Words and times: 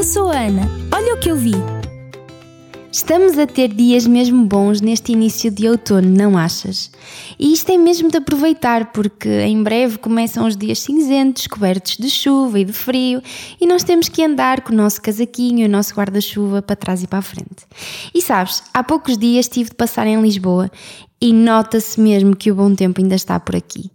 eu 0.00 0.04
sou 0.04 0.30
a 0.30 0.38
Ana. 0.46 0.62
Olha 0.94 1.12
o 1.12 1.18
que 1.18 1.30
eu 1.30 1.36
vi. 1.36 1.52
Estamos 2.90 3.38
a 3.38 3.46
ter 3.46 3.68
dias 3.68 4.06
mesmo 4.06 4.46
bons 4.46 4.80
neste 4.80 5.12
início 5.12 5.50
de 5.50 5.68
outono, 5.68 6.08
não 6.08 6.38
achas? 6.38 6.90
E 7.38 7.52
isto 7.52 7.70
é 7.70 7.76
mesmo 7.76 8.10
de 8.10 8.16
aproveitar, 8.16 8.92
porque 8.92 9.28
em 9.28 9.62
breve 9.62 9.98
começam 9.98 10.46
os 10.46 10.56
dias 10.56 10.78
cinzentos, 10.78 11.46
cobertos 11.46 11.98
de 11.98 12.08
chuva 12.08 12.58
e 12.58 12.64
de 12.64 12.72
frio, 12.72 13.20
e 13.60 13.66
nós 13.66 13.84
temos 13.84 14.08
que 14.08 14.24
andar 14.24 14.62
com 14.62 14.72
o 14.72 14.76
nosso 14.76 15.02
casaquinho 15.02 15.60
e 15.60 15.66
o 15.66 15.70
nosso 15.70 15.94
guarda-chuva 15.94 16.62
para 16.62 16.76
trás 16.76 17.02
e 17.02 17.06
para 17.06 17.18
a 17.18 17.22
frente. 17.22 17.66
E 18.14 18.22
sabes, 18.22 18.62
há 18.72 18.82
poucos 18.82 19.18
dias 19.18 19.48
tive 19.48 19.68
de 19.68 19.76
passar 19.76 20.06
em 20.06 20.18
Lisboa 20.18 20.70
e 21.20 21.30
nota-se 21.30 22.00
mesmo 22.00 22.34
que 22.34 22.50
o 22.50 22.54
bom 22.54 22.74
tempo 22.74 23.02
ainda 23.02 23.16
está 23.16 23.38
por 23.38 23.54
aqui 23.54 23.90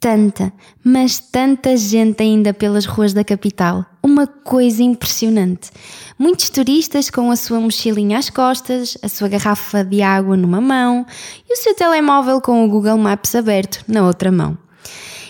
tanta, 0.00 0.52
mas 0.84 1.18
tanta 1.18 1.76
gente 1.76 2.22
ainda 2.22 2.52
pelas 2.54 2.86
ruas 2.86 3.12
da 3.12 3.24
capital. 3.24 3.84
Uma 4.02 4.26
coisa 4.26 4.82
impressionante. 4.82 5.70
Muitos 6.18 6.50
turistas 6.50 7.10
com 7.10 7.30
a 7.30 7.36
sua 7.36 7.60
mochilinha 7.60 8.18
às 8.18 8.30
costas, 8.30 8.96
a 9.02 9.08
sua 9.08 9.28
garrafa 9.28 9.84
de 9.84 10.02
água 10.02 10.36
numa 10.36 10.60
mão 10.60 11.04
e 11.48 11.52
o 11.52 11.56
seu 11.56 11.74
telemóvel 11.74 12.40
com 12.40 12.64
o 12.64 12.68
Google 12.68 12.98
Maps 12.98 13.34
aberto 13.34 13.84
na 13.88 14.06
outra 14.06 14.30
mão. 14.30 14.56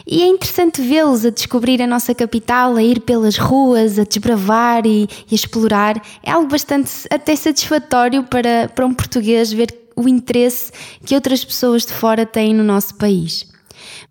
E 0.06 0.22
é 0.22 0.27
interessante 0.27 0.80
vê-los 0.80 1.24
a 1.24 1.30
descobrir 1.30 1.83
a 1.83 1.86
nossa 1.86 2.14
capital, 2.14 2.77
a 2.77 2.83
ir 2.83 3.00
pelas 3.00 3.36
ruas, 3.36 3.98
a 3.98 4.05
desbravar 4.05 4.86
e, 4.86 5.02
e, 5.05 5.33
a 5.33 5.34
explorar. 5.34 6.00
É 6.22 6.30
algo 6.30 6.48
bastante 6.48 6.92
até 7.10 7.34
satisfatório 7.34 8.22
para, 8.22 8.70
para 8.72 8.86
um 8.86 8.94
português 8.94 9.52
ver 9.52 9.77
o 9.96 10.08
interesse 10.08 10.70
que 11.05 11.14
outras 11.14 11.44
pessoas 11.44 11.84
de 11.84 11.92
fora 11.92 12.24
têm 12.24 12.55
no 12.55 12.62
nosso 12.62 12.94
país. 12.94 13.55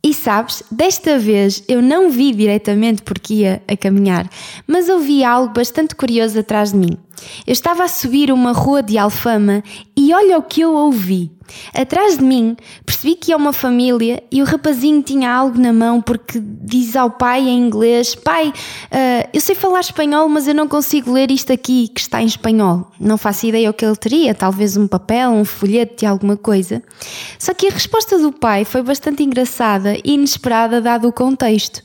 E 0.03 0.13
sabes, 0.13 0.63
desta 0.71 1.17
vez 1.17 1.63
eu 1.67 1.81
não 1.81 2.09
vi 2.09 2.33
diretamente 2.33 3.01
porque 3.01 3.33
ia 3.35 3.61
a 3.67 3.75
caminhar, 3.75 4.29
mas 4.67 4.89
ouvi 4.89 5.23
algo 5.23 5.53
bastante 5.53 5.95
curioso 5.95 6.39
atrás 6.39 6.71
de 6.71 6.77
mim. 6.77 6.97
Eu 7.45 7.53
estava 7.53 7.83
a 7.83 7.87
subir 7.87 8.31
uma 8.31 8.51
rua 8.51 8.81
de 8.81 8.97
Alfama 8.97 9.63
e 9.95 10.13
olha 10.13 10.37
o 10.37 10.43
que 10.43 10.61
eu 10.61 10.73
ouvi. 10.73 11.31
Atrás 11.73 12.17
de 12.17 12.23
mim 12.23 12.57
percebi 12.85 13.15
que 13.15 13.31
é 13.31 13.35
uma 13.35 13.53
família 13.53 14.23
e 14.31 14.41
o 14.41 14.45
rapazinho 14.45 15.01
tinha 15.03 15.31
algo 15.31 15.59
na 15.59 15.71
mão 15.71 16.01
porque 16.01 16.41
diz 16.41 16.95
ao 16.95 17.11
pai 17.11 17.47
em 17.47 17.59
inglês: 17.59 18.15
Pai, 18.15 18.49
uh, 18.49 19.29
eu 19.31 19.39
sei 19.39 19.55
falar 19.55 19.81
espanhol, 19.81 20.27
mas 20.27 20.47
eu 20.47 20.55
não 20.55 20.67
consigo 20.67 21.11
ler 21.11 21.29
isto 21.31 21.53
aqui 21.53 21.87
que 21.87 22.01
está 22.01 22.21
em 22.21 22.25
espanhol. 22.25 22.91
Não 22.99 23.17
faço 23.17 23.45
ideia 23.45 23.69
o 23.69 23.73
que 23.73 23.85
ele 23.85 23.95
teria, 23.95 24.33
talvez 24.33 24.75
um 24.75 24.87
papel, 24.87 25.31
um 25.31 25.45
folheto 25.45 25.97
de 25.99 26.05
alguma 26.05 26.35
coisa. 26.35 26.81
Só 27.37 27.53
que 27.53 27.67
a 27.67 27.71
resposta 27.71 28.17
do 28.17 28.31
pai 28.31 28.65
foi 28.65 28.81
bastante 28.81 29.23
engraçada 29.23 29.95
e 30.03 30.13
inesperada, 30.13 30.81
dado 30.81 31.07
o 31.07 31.13
contexto. 31.13 31.81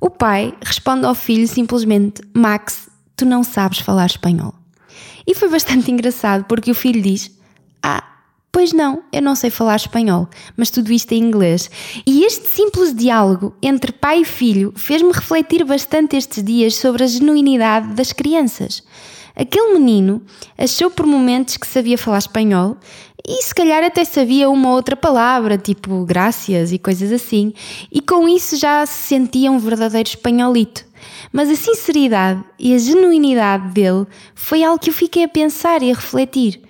O 0.00 0.10
pai 0.10 0.54
responde 0.62 1.04
ao 1.04 1.14
filho 1.14 1.46
simplesmente: 1.46 2.22
Max, 2.34 2.88
tu 3.14 3.24
não 3.24 3.44
sabes 3.44 3.78
falar 3.78 4.06
espanhol. 4.06 4.61
E 5.26 5.34
foi 5.34 5.48
bastante 5.48 5.90
engraçado 5.90 6.44
porque 6.44 6.70
o 6.70 6.74
filho 6.74 7.00
diz: 7.00 7.30
Ah, 7.82 8.04
pois 8.50 8.72
não, 8.72 9.02
eu 9.12 9.22
não 9.22 9.34
sei 9.34 9.50
falar 9.50 9.76
espanhol, 9.76 10.28
mas 10.56 10.70
tudo 10.70 10.92
isto 10.92 11.12
é 11.12 11.16
inglês. 11.16 11.70
E 12.06 12.24
este 12.24 12.48
simples 12.48 12.94
diálogo 12.94 13.54
entre 13.62 13.92
pai 13.92 14.20
e 14.20 14.24
filho 14.24 14.72
fez-me 14.76 15.12
refletir 15.12 15.64
bastante 15.64 16.16
estes 16.16 16.42
dias 16.42 16.74
sobre 16.76 17.04
a 17.04 17.06
genuinidade 17.06 17.94
das 17.94 18.12
crianças. 18.12 18.82
Aquele 19.34 19.72
menino 19.72 20.20
achou 20.58 20.90
por 20.90 21.06
momentos 21.06 21.56
que 21.56 21.66
sabia 21.66 21.96
falar 21.96 22.18
espanhol 22.18 22.76
e 23.26 23.42
se 23.42 23.54
calhar 23.54 23.82
até 23.84 24.04
sabia 24.04 24.50
uma 24.50 24.72
outra 24.72 24.96
palavra, 24.96 25.56
tipo 25.56 26.04
graças 26.04 26.72
e 26.72 26.78
coisas 26.78 27.12
assim, 27.12 27.54
e 27.90 28.00
com 28.00 28.28
isso 28.28 28.56
já 28.56 28.84
se 28.84 29.08
sentia 29.08 29.50
um 29.50 29.58
verdadeiro 29.58 30.08
espanholito. 30.08 30.84
Mas 31.32 31.50
a 31.50 31.56
sinceridade 31.56 32.42
e 32.58 32.74
a 32.74 32.78
genuinidade 32.78 33.68
dele 33.68 34.06
foi 34.34 34.62
algo 34.62 34.78
que 34.78 34.90
eu 34.90 34.94
fiquei 34.94 35.24
a 35.24 35.28
pensar 35.28 35.82
e 35.82 35.90
a 35.90 35.94
refletir. 35.94 36.60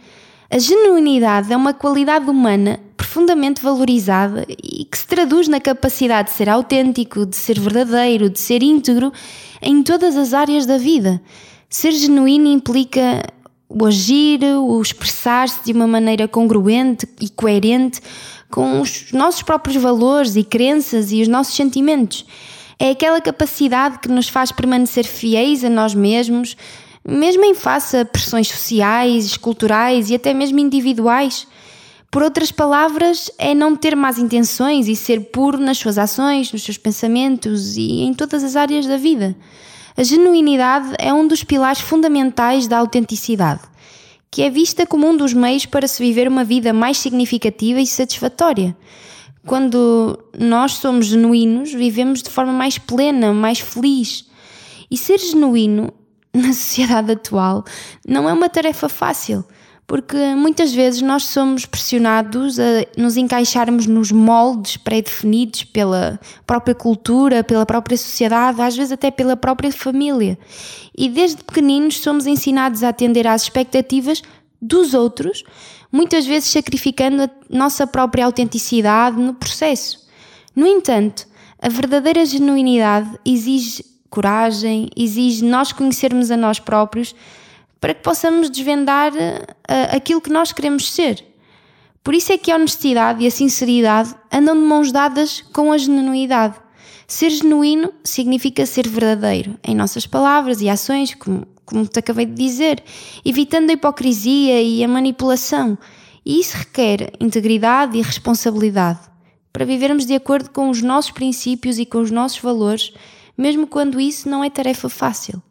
A 0.50 0.58
genuinidade 0.58 1.52
é 1.52 1.56
uma 1.56 1.72
qualidade 1.72 2.28
humana 2.28 2.78
profundamente 2.96 3.62
valorizada 3.62 4.46
e 4.48 4.84
que 4.84 4.98
se 4.98 5.06
traduz 5.06 5.48
na 5.48 5.60
capacidade 5.60 6.30
de 6.30 6.34
ser 6.36 6.48
autêntico, 6.48 7.26
de 7.26 7.36
ser 7.36 7.58
verdadeiro, 7.58 8.30
de 8.30 8.38
ser 8.38 8.62
íntegro 8.62 9.12
em 9.60 9.82
todas 9.82 10.16
as 10.16 10.32
áreas 10.32 10.66
da 10.66 10.78
vida. 10.78 11.20
Ser 11.68 11.92
genuíno 11.92 12.46
implica 12.46 13.22
o 13.68 13.86
agir, 13.86 14.40
o 14.44 14.80
expressar-se 14.80 15.64
de 15.64 15.72
uma 15.72 15.86
maneira 15.86 16.28
congruente 16.28 17.08
e 17.20 17.28
coerente 17.30 18.00
com 18.50 18.82
os 18.82 19.10
nossos 19.12 19.42
próprios 19.42 19.76
valores 19.76 20.36
e 20.36 20.44
crenças 20.44 21.10
e 21.10 21.22
os 21.22 21.28
nossos 21.28 21.54
sentimentos. 21.54 22.26
É 22.82 22.90
aquela 22.90 23.20
capacidade 23.20 24.00
que 24.00 24.08
nos 24.08 24.28
faz 24.28 24.50
permanecer 24.50 25.04
fiéis 25.04 25.64
a 25.64 25.70
nós 25.70 25.94
mesmos, 25.94 26.56
mesmo 27.08 27.44
em 27.44 27.54
face 27.54 27.96
a 27.96 28.04
pressões 28.04 28.48
sociais, 28.48 29.36
culturais 29.36 30.10
e 30.10 30.16
até 30.16 30.34
mesmo 30.34 30.58
individuais. 30.58 31.46
Por 32.10 32.24
outras 32.24 32.50
palavras, 32.50 33.30
é 33.38 33.54
não 33.54 33.76
ter 33.76 33.94
más 33.94 34.18
intenções 34.18 34.88
e 34.88 34.96
ser 34.96 35.30
puro 35.30 35.58
nas 35.58 35.78
suas 35.78 35.96
ações, 35.96 36.52
nos 36.52 36.64
seus 36.64 36.76
pensamentos 36.76 37.76
e 37.76 38.02
em 38.02 38.12
todas 38.12 38.42
as 38.42 38.56
áreas 38.56 38.84
da 38.84 38.96
vida. 38.96 39.36
A 39.96 40.02
genuinidade 40.02 40.92
é 40.98 41.12
um 41.12 41.28
dos 41.28 41.44
pilares 41.44 41.80
fundamentais 41.80 42.66
da 42.66 42.78
autenticidade, 42.78 43.60
que 44.28 44.42
é 44.42 44.50
vista 44.50 44.84
como 44.84 45.08
um 45.08 45.16
dos 45.16 45.32
meios 45.32 45.66
para 45.66 45.86
se 45.86 46.02
viver 46.02 46.26
uma 46.26 46.42
vida 46.42 46.72
mais 46.72 46.98
significativa 46.98 47.80
e 47.80 47.86
satisfatória. 47.86 48.76
Quando 49.46 50.18
nós 50.38 50.74
somos 50.74 51.06
genuínos, 51.06 51.72
vivemos 51.72 52.22
de 52.22 52.30
forma 52.30 52.52
mais 52.52 52.78
plena, 52.78 53.32
mais 53.32 53.58
feliz. 53.58 54.24
E 54.90 54.96
ser 54.96 55.18
genuíno 55.18 55.92
na 56.32 56.52
sociedade 56.52 57.12
atual 57.12 57.64
não 58.06 58.28
é 58.28 58.32
uma 58.32 58.48
tarefa 58.48 58.88
fácil, 58.88 59.44
porque 59.86 60.16
muitas 60.34 60.72
vezes 60.72 61.02
nós 61.02 61.24
somos 61.24 61.66
pressionados 61.66 62.58
a 62.58 62.86
nos 62.96 63.16
encaixarmos 63.16 63.86
nos 63.86 64.12
moldes 64.12 64.76
pré-definidos 64.76 65.64
pela 65.64 66.20
própria 66.46 66.74
cultura, 66.74 67.42
pela 67.42 67.66
própria 67.66 67.96
sociedade, 67.96 68.62
às 68.62 68.76
vezes 68.76 68.92
até 68.92 69.10
pela 69.10 69.36
própria 69.36 69.72
família. 69.72 70.38
E 70.96 71.08
desde 71.08 71.42
pequeninos 71.42 71.98
somos 71.98 72.26
ensinados 72.26 72.82
a 72.84 72.90
atender 72.90 73.26
às 73.26 73.42
expectativas 73.42 74.22
dos 74.62 74.94
outros, 74.94 75.42
muitas 75.90 76.24
vezes 76.24 76.48
sacrificando 76.48 77.24
a 77.24 77.30
nossa 77.50 77.84
própria 77.86 78.24
autenticidade 78.24 79.20
no 79.20 79.34
processo. 79.34 80.06
No 80.54 80.66
entanto, 80.66 81.26
a 81.60 81.68
verdadeira 81.68 82.24
genuinidade 82.24 83.10
exige 83.26 83.84
coragem, 84.08 84.88
exige 84.96 85.44
nós 85.44 85.72
conhecermos 85.72 86.30
a 86.30 86.36
nós 86.36 86.60
próprios 86.60 87.14
para 87.80 87.94
que 87.94 88.02
possamos 88.02 88.48
desvendar 88.48 89.12
uh, 89.12 89.96
aquilo 89.96 90.20
que 90.20 90.30
nós 90.30 90.52
queremos 90.52 90.92
ser. 90.92 91.24
Por 92.04 92.14
isso 92.14 92.32
é 92.32 92.38
que 92.38 92.50
a 92.50 92.56
honestidade 92.56 93.24
e 93.24 93.26
a 93.26 93.30
sinceridade 93.30 94.14
andam 94.30 94.54
de 94.54 94.62
mãos 94.62 94.92
dadas 94.92 95.40
com 95.52 95.72
a 95.72 95.78
genuinidade. 95.78 96.56
Ser 97.06 97.30
genuíno 97.30 97.92
significa 98.04 98.66
ser 98.66 98.88
verdadeiro 98.88 99.58
em 99.62 99.74
nossas 99.74 100.06
palavras 100.06 100.60
e 100.60 100.68
ações, 100.68 101.14
como 101.14 101.46
como 101.64 101.86
te 101.86 101.98
acabei 101.98 102.26
de 102.26 102.34
dizer, 102.34 102.82
evitando 103.24 103.70
a 103.70 103.74
hipocrisia 103.74 104.62
e 104.62 104.82
a 104.82 104.88
manipulação. 104.88 105.78
E 106.24 106.40
isso 106.40 106.56
requer 106.56 107.12
integridade 107.20 107.98
e 107.98 108.02
responsabilidade 108.02 109.12
para 109.52 109.66
vivermos 109.66 110.06
de 110.06 110.14
acordo 110.14 110.50
com 110.50 110.70
os 110.70 110.80
nossos 110.80 111.10
princípios 111.10 111.78
e 111.78 111.84
com 111.84 111.98
os 111.98 112.10
nossos 112.10 112.38
valores, 112.38 112.92
mesmo 113.36 113.66
quando 113.66 114.00
isso 114.00 114.28
não 114.28 114.42
é 114.42 114.48
tarefa 114.48 114.88
fácil. 114.88 115.42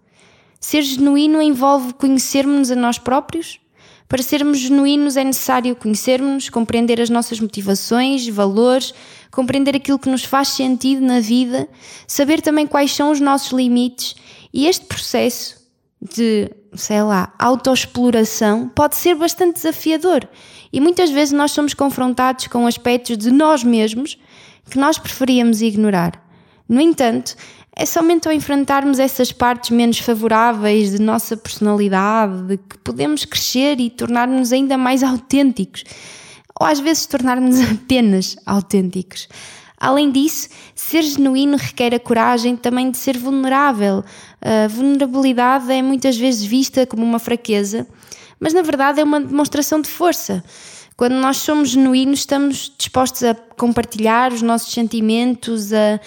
Ser 0.59 0.81
genuíno 0.81 1.41
envolve 1.41 1.93
conhecermos-nos 1.93 2.71
a 2.71 2.75
nós 2.75 2.97
próprios. 2.97 3.59
Para 4.07 4.21
sermos 4.21 4.59
genuínos 4.59 5.15
é 5.17 5.23
necessário 5.23 5.75
conhecermos, 5.75 6.49
compreender 6.49 6.99
as 6.99 7.09
nossas 7.09 7.39
motivações, 7.39 8.27
valores, 8.27 8.93
compreender 9.31 9.75
aquilo 9.75 9.99
que 9.99 10.09
nos 10.09 10.25
faz 10.25 10.49
sentido 10.49 11.01
na 11.01 11.19
vida, 11.19 11.69
saber 12.05 12.41
também 12.41 12.67
quais 12.67 12.91
são 12.91 13.11
os 13.11 13.21
nossos 13.21 13.51
limites. 13.53 14.15
E 14.53 14.67
este 14.67 14.85
processo 14.85 15.60
de, 16.01 16.49
sei 16.73 17.03
lá, 17.03 17.33
autoexploração 17.37 18.67
pode 18.69 18.95
ser 18.95 19.15
bastante 19.15 19.55
desafiador. 19.55 20.27
E 20.73 20.81
muitas 20.81 21.09
vezes 21.09 21.33
nós 21.33 21.51
somos 21.51 21.73
confrontados 21.73 22.47
com 22.47 22.65
aspectos 22.65 23.17
de 23.17 23.31
nós 23.31 23.63
mesmos 23.63 24.17
que 24.69 24.79
nós 24.79 24.97
preferíamos 24.97 25.61
ignorar. 25.61 26.13
No 26.67 26.79
entanto, 26.79 27.35
é 27.75 27.85
somente 27.85 28.27
ao 28.27 28.33
enfrentarmos 28.33 28.99
essas 28.99 29.31
partes 29.31 29.69
menos 29.69 29.99
favoráveis 29.99 30.91
de 30.91 31.01
nossa 31.01 31.35
personalidade 31.37 32.43
de 32.43 32.57
que 32.57 32.77
podemos 32.79 33.25
crescer 33.25 33.79
e 33.79 33.89
tornar-nos 33.89 34.51
ainda 34.51 34.77
mais 34.77 35.03
autênticos, 35.03 35.83
ou 36.59 36.65
às 36.65 36.79
vezes 36.79 37.05
tornar-nos 37.05 37.59
apenas 37.69 38.37
autênticos. 38.45 39.27
Além 39.81 40.11
disso, 40.11 40.47
ser 40.75 41.01
genuíno 41.01 41.57
requer 41.57 41.95
a 41.95 41.99
coragem 41.99 42.55
também 42.55 42.91
de 42.91 42.99
ser 42.99 43.17
vulnerável. 43.17 44.05
A 44.39 44.67
vulnerabilidade 44.67 45.71
é 45.71 45.81
muitas 45.81 46.15
vezes 46.15 46.45
vista 46.45 46.85
como 46.85 47.03
uma 47.03 47.17
fraqueza, 47.17 47.87
mas 48.39 48.53
na 48.53 48.61
verdade 48.61 49.01
é 49.01 49.03
uma 49.03 49.19
demonstração 49.19 49.81
de 49.81 49.89
força. 49.89 50.43
Quando 50.95 51.13
nós 51.13 51.37
somos 51.37 51.69
genuínos, 51.69 52.19
estamos 52.19 52.71
dispostos 52.77 53.23
a 53.23 53.33
compartilhar 53.33 54.31
os 54.31 54.43
nossos 54.43 54.71
sentimentos, 54.71 55.73
a, 55.73 55.99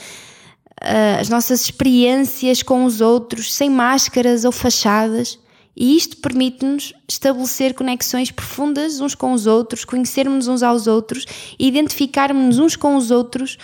uh, 0.80 1.20
as 1.20 1.28
nossas 1.28 1.62
experiências 1.62 2.62
com 2.62 2.84
os 2.84 3.00
outros, 3.00 3.52
sem 3.52 3.68
máscaras 3.68 4.44
ou 4.44 4.52
fachadas. 4.52 5.36
E 5.76 5.96
isto 5.96 6.18
permite-nos 6.18 6.92
estabelecer 7.08 7.74
conexões 7.74 8.30
profundas 8.30 9.00
uns 9.00 9.14
com 9.14 9.32
os 9.32 9.46
outros, 9.46 9.84
conhecermos 9.84 10.46
uns 10.46 10.62
aos 10.62 10.86
outros, 10.86 11.26
identificarmos 11.58 12.58
uns 12.58 12.76
com 12.76 12.96
os 12.96 13.10
outros 13.10 13.54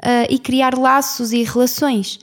uh, 0.00 0.26
e 0.28 0.38
criar 0.38 0.76
laços 0.76 1.32
e 1.32 1.42
relações. 1.44 2.18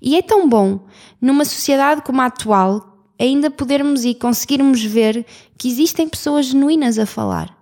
E 0.00 0.16
é 0.16 0.22
tão 0.22 0.48
bom, 0.48 0.80
numa 1.20 1.44
sociedade 1.44 2.02
como 2.02 2.22
a 2.22 2.26
atual, 2.26 2.96
ainda 3.18 3.50
podermos 3.50 4.04
e 4.04 4.14
conseguirmos 4.14 4.82
ver 4.82 5.26
que 5.58 5.68
existem 5.68 6.08
pessoas 6.08 6.46
genuínas 6.46 6.98
a 6.98 7.06
falar. 7.06 7.56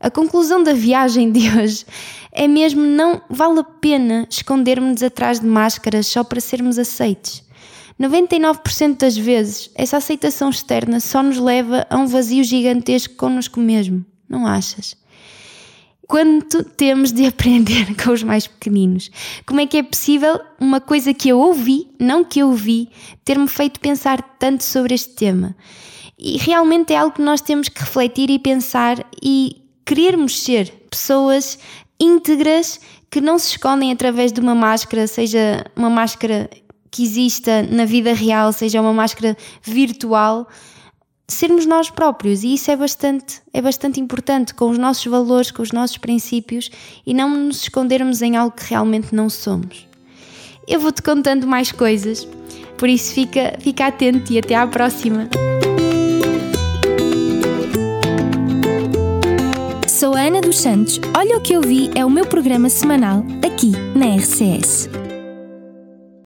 A 0.00 0.10
conclusão 0.10 0.62
da 0.62 0.72
viagem 0.72 1.30
de 1.30 1.40
hoje 1.50 1.84
é 2.32 2.46
mesmo 2.46 2.82
não 2.82 3.20
vale 3.28 3.60
a 3.60 3.64
pena 3.64 4.26
escondermos 4.30 5.02
atrás 5.02 5.40
de 5.40 5.46
máscaras 5.46 6.06
só 6.06 6.22
para 6.22 6.40
sermos 6.40 6.78
aceites. 6.78 7.47
99% 8.00 8.98
das 8.98 9.16
vezes, 9.16 9.70
essa 9.74 9.96
aceitação 9.96 10.50
externa 10.50 11.00
só 11.00 11.22
nos 11.22 11.38
leva 11.38 11.86
a 11.90 11.96
um 11.96 12.06
vazio 12.06 12.44
gigantesco 12.44 13.16
connosco 13.16 13.58
mesmo, 13.58 14.04
não 14.28 14.46
achas? 14.46 14.96
Quanto 16.06 16.62
temos 16.62 17.12
de 17.12 17.26
aprender 17.28 17.94
com 17.96 18.12
os 18.12 18.22
mais 18.22 18.46
pequeninos? 18.46 19.10
Como 19.44 19.60
é 19.60 19.66
que 19.66 19.76
é 19.76 19.82
possível 19.82 20.40
uma 20.60 20.80
coisa 20.80 21.12
que 21.12 21.28
eu 21.28 21.38
ouvi, 21.38 21.88
não 21.98 22.24
que 22.24 22.38
eu 22.38 22.52
vi, 22.52 22.88
ter-me 23.24 23.48
feito 23.48 23.80
pensar 23.80 24.22
tanto 24.38 24.64
sobre 24.64 24.94
este 24.94 25.14
tema? 25.14 25.56
E 26.16 26.38
realmente 26.38 26.92
é 26.92 26.96
algo 26.96 27.14
que 27.14 27.22
nós 27.22 27.40
temos 27.40 27.68
que 27.68 27.80
refletir 27.80 28.30
e 28.30 28.38
pensar 28.38 29.04
e 29.22 29.62
querermos 29.84 30.40
ser 30.40 30.70
pessoas 30.90 31.58
íntegras 32.00 32.80
que 33.10 33.20
não 33.20 33.38
se 33.38 33.50
escondem 33.50 33.92
através 33.92 34.32
de 34.32 34.40
uma 34.40 34.54
máscara, 34.54 35.06
seja 35.06 35.64
uma 35.76 35.90
máscara 35.90 36.48
que 36.90 37.02
exista 37.02 37.62
na 37.62 37.84
vida 37.84 38.12
real, 38.12 38.52
seja 38.52 38.80
uma 38.80 38.92
máscara 38.92 39.36
virtual, 39.62 40.48
sermos 41.28 41.66
nós 41.66 41.90
próprios 41.90 42.42
e 42.42 42.54
isso 42.54 42.70
é 42.70 42.76
bastante, 42.76 43.42
é 43.52 43.60
bastante 43.60 44.00
importante 44.00 44.54
com 44.54 44.70
os 44.70 44.78
nossos 44.78 45.04
valores, 45.06 45.50
com 45.50 45.62
os 45.62 45.72
nossos 45.72 45.98
princípios 45.98 46.70
e 47.06 47.12
não 47.12 47.28
nos 47.28 47.62
escondermos 47.62 48.22
em 48.22 48.36
algo 48.36 48.56
que 48.56 48.64
realmente 48.70 49.14
não 49.14 49.28
somos. 49.28 49.86
Eu 50.66 50.80
vou-te 50.80 51.02
contando 51.02 51.46
mais 51.46 51.72
coisas, 51.72 52.26
por 52.76 52.88
isso 52.88 53.12
fica, 53.12 53.56
fica 53.60 53.86
atento 53.86 54.32
e 54.32 54.38
até 54.38 54.54
à 54.54 54.66
próxima. 54.66 55.28
Sou 59.98 60.14
a 60.14 60.20
Ana 60.20 60.40
dos 60.40 60.60
Santos. 60.60 61.00
Olha 61.16 61.38
o 61.38 61.40
que 61.40 61.52
eu 61.52 61.60
vi 61.60 61.90
é 61.94 62.04
o 62.04 62.10
meu 62.10 62.24
programa 62.24 62.70
semanal 62.70 63.24
aqui 63.44 63.72
na 63.96 64.14
RCS. 64.14 64.97